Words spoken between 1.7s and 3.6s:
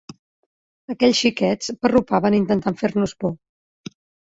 parrupaven intentant fer-nos por.